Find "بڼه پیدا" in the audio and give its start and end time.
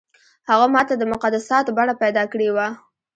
1.77-2.23